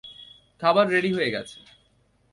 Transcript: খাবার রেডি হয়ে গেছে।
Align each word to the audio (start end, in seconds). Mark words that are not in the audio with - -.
খাবার 0.61 0.85
রেডি 0.89 1.11
হয়ে 1.13 1.33
গেছে। 1.35 1.57